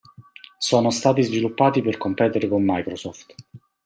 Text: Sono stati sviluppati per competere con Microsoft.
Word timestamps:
Sono 0.57 0.89
stati 0.89 1.21
sviluppati 1.21 1.83
per 1.83 1.97
competere 1.99 2.47
con 2.47 2.63
Microsoft. 2.65 3.35